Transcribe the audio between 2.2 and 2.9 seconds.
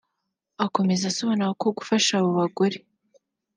bagore